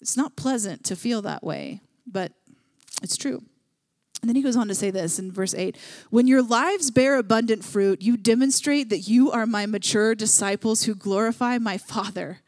[0.00, 2.32] It's not pleasant to feel that way, but
[3.02, 3.42] it's true.
[4.20, 5.76] And then he goes on to say this in verse 8
[6.10, 10.94] When your lives bear abundant fruit, you demonstrate that you are my mature disciples who
[10.94, 12.40] glorify my Father.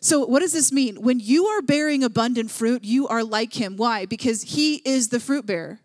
[0.00, 1.02] So, what does this mean?
[1.02, 3.76] When you are bearing abundant fruit, you are like him.
[3.76, 4.06] Why?
[4.06, 5.80] Because he is the fruit bearer.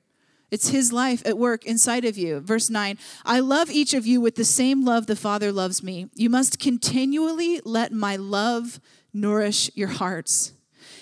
[0.52, 2.39] It's his life at work inside of you.
[2.39, 6.10] Verse 9 I love each of you with the same love the Father loves me.
[6.13, 8.80] You must continually let my love
[9.12, 10.54] nourish your hearts.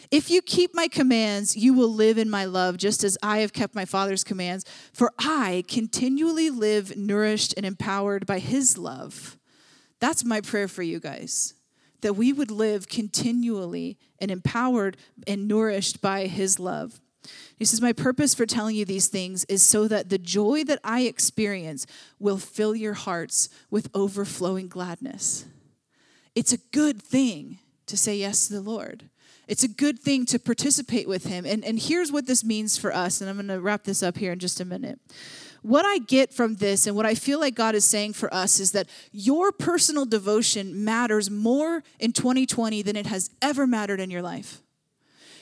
[0.09, 3.51] If you keep my commands, you will live in my love, just as I have
[3.51, 4.65] kept my Father's commands.
[4.93, 9.37] For I continually live nourished and empowered by his love.
[9.99, 11.55] That's my prayer for you guys
[12.01, 16.99] that we would live continually and empowered and nourished by his love.
[17.57, 20.79] He says, My purpose for telling you these things is so that the joy that
[20.83, 21.85] I experience
[22.19, 25.45] will fill your hearts with overflowing gladness.
[26.33, 29.09] It's a good thing to say yes to the Lord.
[29.47, 31.45] It's a good thing to participate with Him.
[31.45, 34.17] And, and here's what this means for us, and I'm going to wrap this up
[34.17, 34.99] here in just a minute
[35.61, 38.59] what I get from this and what I feel like God is saying for us
[38.59, 44.09] is that your personal devotion matters more in 2020 than it has ever mattered in
[44.09, 44.61] your life.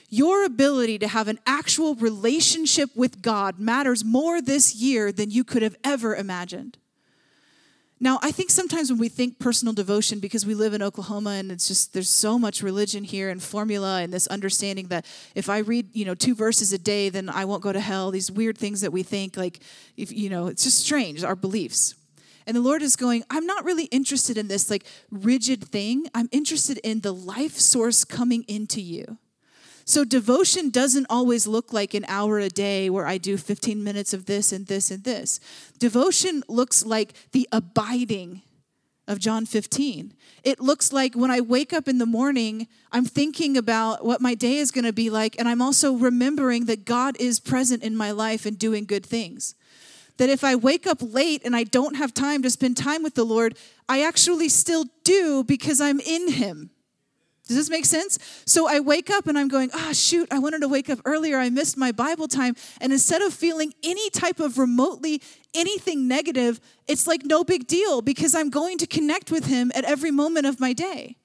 [0.09, 5.43] Your ability to have an actual relationship with God matters more this year than you
[5.43, 6.77] could have ever imagined.
[8.01, 11.51] Now, I think sometimes when we think personal devotion, because we live in Oklahoma and
[11.51, 15.59] it's just there's so much religion here and formula and this understanding that if I
[15.59, 18.09] read, you know, two verses a day, then I won't go to hell.
[18.11, 19.59] These weird things that we think, like
[19.97, 21.95] if you know, it's just strange, our beliefs.
[22.47, 26.07] And the Lord is going, I'm not really interested in this like rigid thing.
[26.15, 29.17] I'm interested in the life source coming into you.
[29.89, 34.13] So devotion doesn't always look like an hour a day where I do 15 minutes
[34.13, 35.39] of this and this and this.
[35.79, 38.43] Devotion looks like the abiding
[39.07, 40.13] of John 15.
[40.43, 44.35] It looks like when I wake up in the morning, I'm thinking about what my
[44.35, 47.97] day is going to be like, and I'm also remembering that God is present in
[47.97, 49.55] my life and doing good things.
[50.17, 53.15] That if I wake up late and I don't have time to spend time with
[53.15, 53.57] the Lord,
[53.89, 56.69] I actually still do because I'm in Him.
[57.49, 58.19] Does this make sense?
[58.45, 60.99] So I wake up and I'm going, ah, oh, shoot, I wanted to wake up
[61.03, 61.39] earlier.
[61.39, 62.55] I missed my Bible time.
[62.79, 65.19] And instead of feeling any type of remotely
[65.55, 69.83] anything negative, it's like no big deal because I'm going to connect with Him at
[69.83, 71.15] every moment of my day.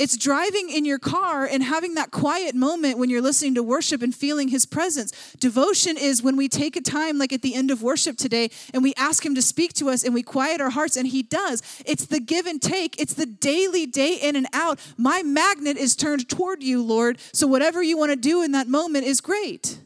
[0.00, 4.00] It's driving in your car and having that quiet moment when you're listening to worship
[4.00, 5.12] and feeling his presence.
[5.38, 8.82] Devotion is when we take a time, like at the end of worship today, and
[8.82, 11.62] we ask him to speak to us and we quiet our hearts, and he does.
[11.84, 14.80] It's the give and take, it's the daily, day in and out.
[14.96, 17.18] My magnet is turned toward you, Lord.
[17.34, 19.80] So whatever you want to do in that moment is great.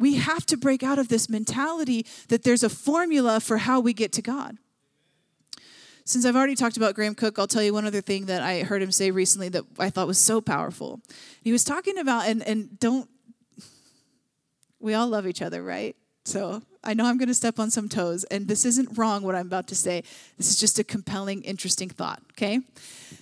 [0.00, 3.92] We have to break out of this mentality that there's a formula for how we
[3.92, 4.58] get to God.
[6.10, 8.64] Since I've already talked about Graham Cooke, I'll tell you one other thing that I
[8.64, 11.00] heard him say recently that I thought was so powerful.
[11.40, 13.08] He was talking about, and, and don't,
[14.80, 15.94] we all love each other, right?
[16.24, 19.36] So I know I'm going to step on some toes, and this isn't wrong what
[19.36, 20.02] I'm about to say.
[20.36, 22.58] This is just a compelling, interesting thought, okay?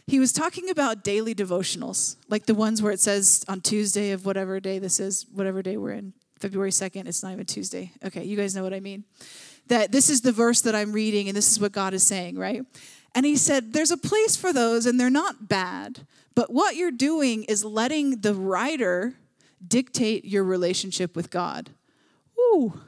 [0.06, 4.24] He was talking about daily devotionals, like the ones where it says on Tuesday of
[4.24, 7.92] whatever day this is, whatever day we're in, February 2nd, it's not even Tuesday.
[8.02, 9.04] Okay, you guys know what I mean.
[9.68, 12.38] That this is the verse that I'm reading, and this is what God is saying,
[12.38, 12.62] right?
[13.14, 16.90] And he said, There's a place for those, and they're not bad, but what you're
[16.90, 19.14] doing is letting the writer
[19.66, 21.70] dictate your relationship with God.
[22.38, 22.80] Ooh.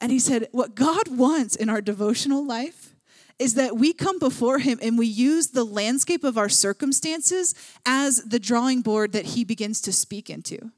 [0.00, 2.94] And he said, What God wants in our devotional life
[3.38, 7.54] is that we come before him and we use the landscape of our circumstances
[7.84, 10.70] as the drawing board that he begins to speak into.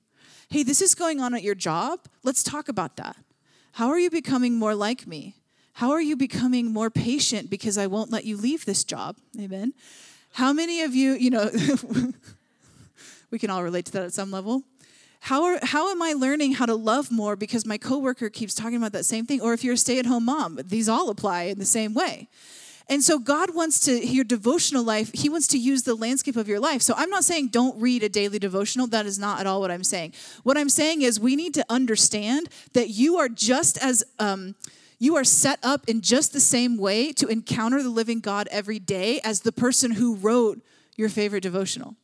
[0.49, 2.01] Hey, this is going on at your job.
[2.23, 3.17] Let's talk about that.
[3.77, 5.35] How are you becoming more like me?
[5.75, 9.19] How are you becoming more patient because I won't let you leave this job?
[9.39, 9.75] Amen.
[10.33, 11.51] How many of you, you know,
[13.31, 14.63] we can all relate to that at some level.
[15.21, 18.77] How, are, how am I learning how to love more because my coworker keeps talking
[18.79, 19.43] about that same thing?
[19.43, 22.31] Or if you're a stay at home mom, these all apply in the same way.
[22.89, 26.47] And so God wants to, your devotional life, He wants to use the landscape of
[26.47, 26.83] your life.
[26.83, 28.87] So I'm not saying don't read a daily devotional.
[28.87, 30.15] That is not at all what I'm saying.
[30.45, 34.55] What I'm saying is we need to understand that you are just as, um,
[35.01, 38.79] you are set up in just the same way to encounter the living God every
[38.79, 40.63] day as the person who wrote
[40.97, 41.97] your favorite devotional.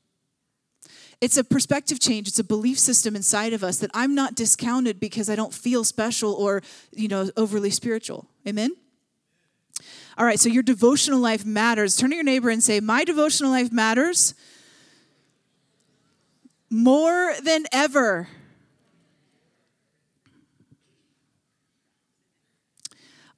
[1.21, 2.27] It's a perspective change.
[2.27, 5.85] It's a belief system inside of us that I'm not discounted because I don't feel
[5.85, 8.27] special or, you know, overly spiritual.
[8.47, 8.73] Amen?
[10.18, 11.96] All right, so your devotional life matters.
[11.96, 14.35] Turn to your neighbor and say, My devotional life matters
[16.68, 18.29] more than ever.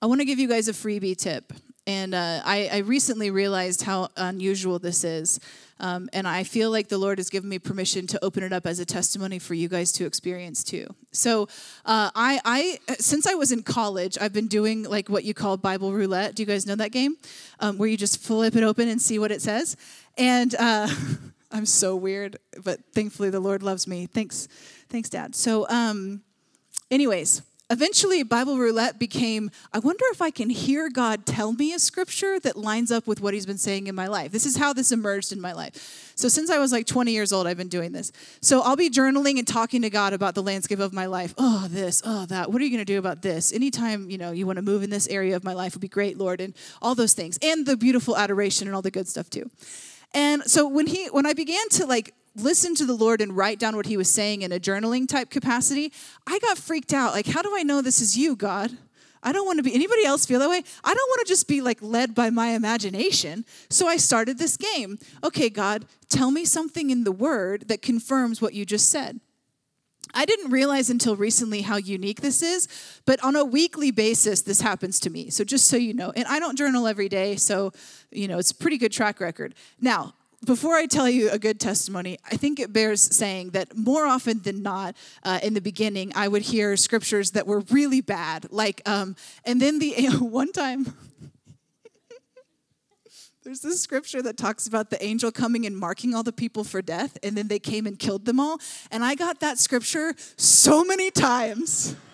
[0.01, 1.53] I want to give you guys a freebie tip.
[1.87, 5.39] And uh, I, I recently realized how unusual this is.
[5.81, 8.67] Um, and I feel like the Lord has given me permission to open it up
[8.67, 10.87] as a testimony for you guys to experience too.
[11.13, 11.43] So,
[11.85, 15.57] uh, I, I, since I was in college, I've been doing like what you call
[15.57, 16.37] Bible roulette.
[16.37, 17.17] Do you guys know that game?
[17.61, 19.77] Um, where you just flip it open and see what it says.
[20.17, 20.89] And uh,
[21.53, 24.07] I'm so weird, but thankfully the Lord loves me.
[24.07, 24.49] Thanks,
[24.89, 25.35] thanks, Dad.
[25.35, 26.23] So, um,
[26.91, 27.43] anyways
[27.75, 32.39] eventually bible roulette became i wonder if i can hear god tell me a scripture
[32.39, 34.31] that lines up with what he's been saying in my life.
[34.31, 36.13] This is how this emerged in my life.
[36.15, 38.13] So since i was like 20 years old i've been doing this.
[38.41, 41.35] So i'll be journaling and talking to god about the landscape of my life.
[41.37, 42.53] Oh this oh that.
[42.53, 43.53] What are you going to do about this?
[43.53, 45.89] Anytime you know you want to move in this area of my life would be
[45.89, 47.39] great lord and all those things.
[47.43, 49.51] And the beautiful adoration and all the good stuff too.
[50.13, 53.59] And so when he when i began to like listen to the Lord and write
[53.59, 55.93] down what he was saying in a journaling type capacity,
[56.27, 57.13] I got freaked out.
[57.13, 58.77] Like, how do I know this is you, God?
[59.25, 60.63] I don't want to be anybody else feel that way.
[60.85, 63.47] I don't want to just be like led by my imagination.
[63.71, 64.99] So I started this game.
[65.25, 69.21] Okay, God, tell me something in the word that confirms what you just said.
[70.13, 72.69] I didn't realize until recently how unique this is,
[73.05, 75.31] but on a weekly basis, this happens to me.
[75.31, 77.73] So just so you know, and I don't journal every day, so
[78.13, 79.55] you know, it's a pretty good track record.
[79.81, 80.15] Now,
[80.45, 84.41] before I tell you a good testimony, I think it bears saying that more often
[84.43, 88.47] than not, uh, in the beginning, I would hear scriptures that were really bad.
[88.51, 90.95] Like, um, and then the one time,
[93.45, 96.83] there's this scripture that talks about the angel coming and marking all the people for
[96.83, 98.59] death, and then they came and killed them all.
[98.91, 101.97] And I got that scripture so many times.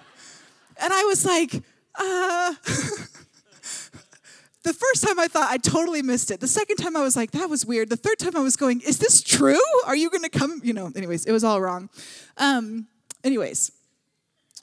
[0.82, 1.62] And I was like,
[1.96, 2.54] uh,
[4.62, 6.40] the first time I thought I totally missed it.
[6.40, 7.88] The second time I was like, that was weird.
[7.88, 9.58] The third time I was going, is this true?
[9.86, 10.60] Are you going to come?
[10.62, 11.88] You know, anyways, it was all wrong.
[12.36, 12.86] Um,
[13.24, 13.72] anyways,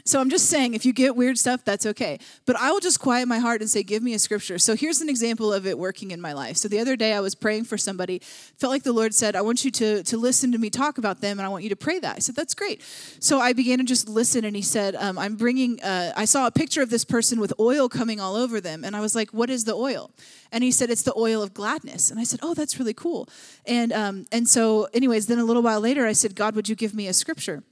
[0.07, 2.19] so I'm just saying, if you get weird stuff, that's okay.
[2.45, 4.57] But I will just quiet my heart and say, give me a scripture.
[4.57, 6.57] So here's an example of it working in my life.
[6.57, 8.19] So the other day I was praying for somebody,
[8.57, 11.21] felt like the Lord said, I want you to, to listen to me talk about
[11.21, 12.15] them and I want you to pray that.
[12.15, 12.81] I said, that's great.
[13.19, 16.47] So I began to just listen and he said, um, I'm bringing, uh, I saw
[16.47, 18.83] a picture of this person with oil coming all over them.
[18.83, 20.11] And I was like, what is the oil?
[20.51, 22.09] And he said, it's the oil of gladness.
[22.11, 23.27] And I said, oh, that's really cool.
[23.65, 26.75] And, um, and so anyways, then a little while later I said, God, would you
[26.75, 27.63] give me a scripture?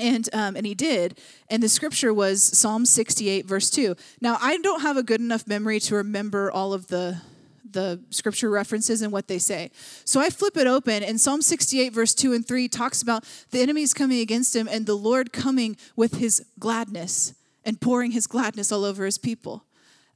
[0.00, 1.18] And, um, and he did.
[1.48, 3.94] And the scripture was Psalm 68, verse 2.
[4.20, 7.20] Now, I don't have a good enough memory to remember all of the,
[7.70, 9.70] the scripture references and what they say.
[10.04, 13.60] So I flip it open, and Psalm 68, verse 2 and 3 talks about the
[13.60, 17.34] enemies coming against him and the Lord coming with his gladness
[17.64, 19.64] and pouring his gladness all over his people.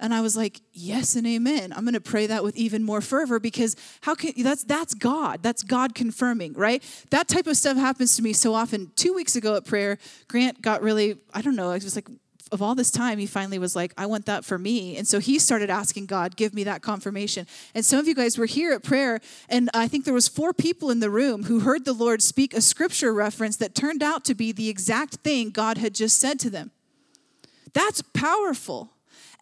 [0.01, 1.73] And I was like, yes and amen.
[1.73, 5.43] I'm going to pray that with even more fervor because how can that's that's God.
[5.43, 6.83] That's God confirming, right?
[7.11, 8.91] That type of stuff happens to me so often.
[8.97, 12.09] 2 weeks ago at prayer, Grant got really I don't know, I was like
[12.53, 14.97] of all this time, he finally was like, I want that for me.
[14.97, 17.47] And so he started asking God, give me that confirmation.
[17.75, 20.53] And some of you guys were here at prayer, and I think there was four
[20.53, 24.25] people in the room who heard the Lord speak a scripture reference that turned out
[24.27, 26.71] to be the exact thing God had just said to them.
[27.73, 28.94] That's powerful.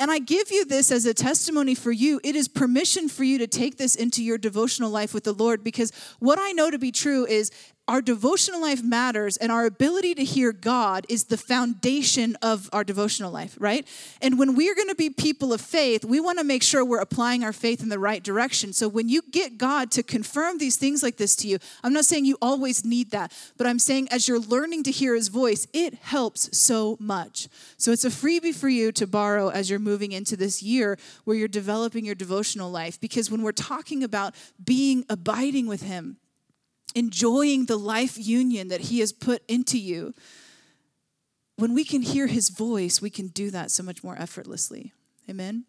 [0.03, 2.21] And I give you this as a testimony for you.
[2.25, 5.63] It is permission for you to take this into your devotional life with the Lord
[5.63, 7.53] because what I know to be true is
[7.93, 12.85] our devotional life matters and our ability to hear God is the foundation of our
[12.85, 13.87] devotional life, right?
[14.23, 17.03] And when we're going to be people of faith, we want to make sure we're
[17.03, 18.73] applying our faith in the right direction.
[18.73, 22.07] So when you get God to confirm these things like this to you, I'm not
[22.07, 25.67] saying you always need that, but I'm saying as you're learning to hear his voice,
[25.75, 27.47] it helps so much.
[27.77, 31.37] So it's a freebie for you to borrow as you're moving into this year where
[31.37, 34.35] you're developing your devotional life because when we're talking about
[34.65, 36.17] being abiding with him,
[36.95, 40.15] enjoying the life union that He has put into you,
[41.57, 44.93] when we can hear His voice, we can do that so much more effortlessly.
[45.29, 45.65] Amen?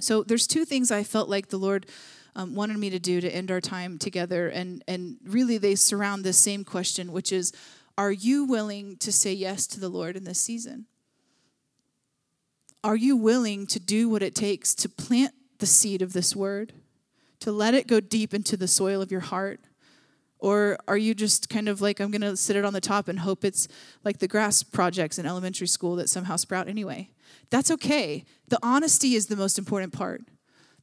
[0.00, 1.86] So there's two things I felt like the Lord
[2.34, 6.22] um, wanted me to do to end our time together, and, and really they surround
[6.22, 7.52] this same question, which is
[7.96, 10.86] Are you willing to say yes to the Lord in this season?
[12.84, 16.74] Are you willing to do what it takes to plant the seed of this word,
[17.40, 19.60] to let it go deep into the soil of your heart?
[20.46, 23.08] Or are you just kind of like, I'm going to sit it on the top
[23.08, 23.66] and hope it's
[24.04, 27.10] like the grass projects in elementary school that somehow sprout anyway?
[27.50, 28.24] That's okay.
[28.46, 30.22] The honesty is the most important part.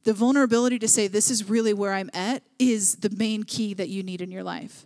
[0.02, 3.88] The vulnerability to say, this is really where I'm at, is the main key that
[3.88, 4.84] you need in your life.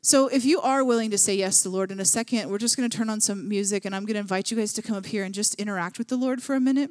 [0.00, 2.56] So, if you are willing to say yes to the Lord, in a second, we're
[2.56, 4.82] just going to turn on some music and I'm going to invite you guys to
[4.82, 6.88] come up here and just interact with the Lord for a minute.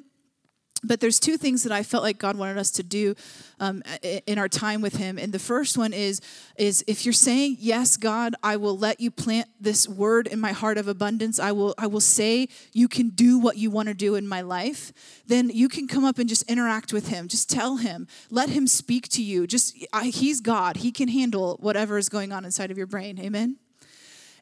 [0.85, 3.15] But there's two things that I felt like God wanted us to do
[3.59, 3.83] um,
[4.25, 6.21] in our time with Him, and the first one is
[6.57, 10.51] is if you're saying yes, God, I will let you plant this word in my
[10.51, 11.39] heart of abundance.
[11.39, 14.41] I will I will say you can do what you want to do in my
[14.41, 14.93] life.
[15.27, 17.27] Then you can come up and just interact with Him.
[17.27, 19.47] Just tell Him, let Him speak to you.
[19.47, 20.77] Just I, He's God.
[20.77, 23.19] He can handle whatever is going on inside of your brain.
[23.19, 23.57] Amen.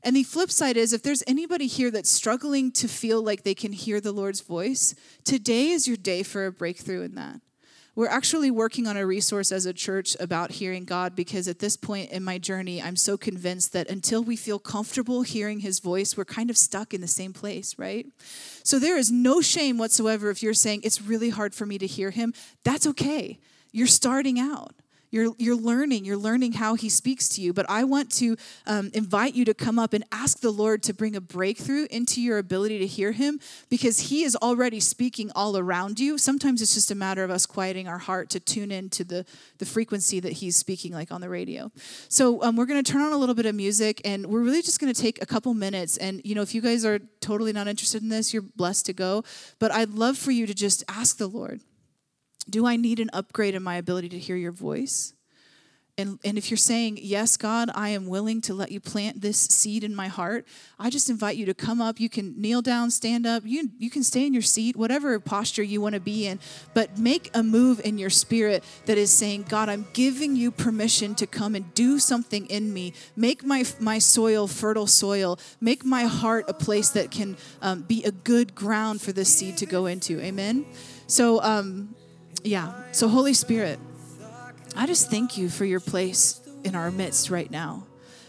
[0.04, 3.56] And the flip side is if there's anybody here that's struggling to feel like they
[3.56, 7.39] can hear the Lord's voice, today is your day for a breakthrough in that.
[7.95, 11.78] We're actually working on a resource as a church about hearing God because at this
[11.78, 16.18] point in my journey, I'm so convinced that until we feel comfortable hearing His voice,
[16.18, 18.08] we're kind of stuck in the same place, right?
[18.64, 21.86] So there is no shame whatsoever if you're saying, it's really hard for me to
[21.86, 22.34] hear Him.
[22.64, 23.39] That's okay.
[23.72, 24.74] You're starting out.
[25.14, 27.53] You're, you're learning, you're learning how he speaks to you.
[27.53, 28.36] But I want to
[28.66, 32.20] um, invite you to come up and ask the Lord to bring a breakthrough into
[32.20, 33.39] your ability to hear him
[33.70, 36.18] because he is already speaking all around you.
[36.18, 39.24] Sometimes it's just a matter of us quieting our heart to tune in to the,
[39.59, 41.72] the frequency that he's speaking, like on the radio.
[42.09, 44.64] So um, we're going to turn on a little bit of music and we're really
[44.64, 45.95] just going to take a couple minutes.
[45.97, 48.93] And, you know, if you guys are totally not interested in this, you're blessed to
[48.93, 49.24] go.
[49.59, 51.61] But I'd love for you to just ask the Lord.
[52.50, 55.14] Do I need an upgrade in my ability to hear your voice?
[55.96, 59.38] And, and if you're saying, Yes, God, I am willing to let you plant this
[59.38, 60.48] seed in my heart,
[60.80, 62.00] I just invite you to come up.
[62.00, 65.62] You can kneel down, stand up, you, you can stay in your seat, whatever posture
[65.62, 66.39] you want to be in,
[66.74, 71.14] but make a move in your spirit that is saying, God, I'm giving you permission
[71.16, 72.94] to come and do something in me.
[73.16, 75.38] Make my, my soil fertile soil.
[75.62, 79.58] Make my heart a place that can um, be a good ground for this seed
[79.58, 80.20] to go into.
[80.20, 80.66] Amen?
[81.06, 81.94] So, um,
[82.44, 82.74] yeah.
[82.91, 83.80] So, Holy Spirit,
[84.76, 87.84] I just thank you for your place in our midst right now.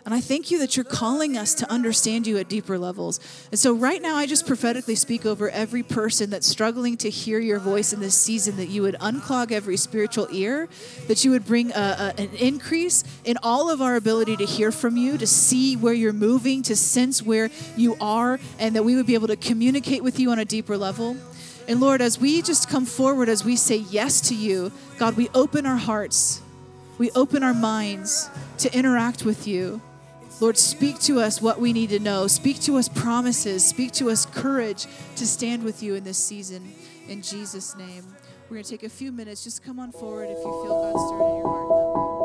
[0.04, 3.20] And I thank you that you're calling us to understand you at deeper levels.
[3.50, 7.38] And so, right now, I just prophetically speak over every person that's struggling to hear
[7.38, 10.68] your voice in this season that you would unclog every spiritual ear,
[11.08, 14.70] that you would bring a, a, an increase in all of our ability to hear
[14.70, 18.96] from you, to see where you're moving, to sense where you are, and that we
[18.96, 21.16] would be able to communicate with you on a deeper level.
[21.66, 25.28] And Lord, as we just come forward, as we say yes to you, God, we
[25.34, 26.42] open our hearts,
[26.98, 29.80] we open our minds to interact with you.
[30.40, 32.26] Lord, speak to us what we need to know.
[32.26, 33.64] Speak to us promises.
[33.64, 34.86] Speak to us courage
[35.16, 36.72] to stand with you in this season.
[37.08, 38.04] In Jesus' name.
[38.50, 39.44] We're going to take a few minutes.
[39.44, 42.23] Just come on forward if you feel God stirring in your heart